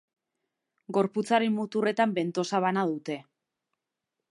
[0.97, 3.21] Gorputzaren muturretan bentosa bana dute.